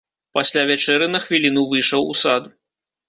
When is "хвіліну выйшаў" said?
1.25-2.11